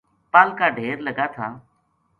پل 0.31 0.47
کا 0.59 0.67
ڈھیر 0.75 0.97
لگا 1.07 1.25
تھا 1.35 1.47